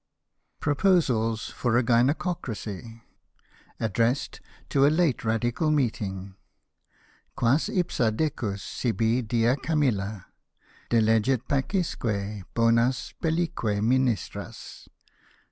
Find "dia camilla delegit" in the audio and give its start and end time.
9.21-11.47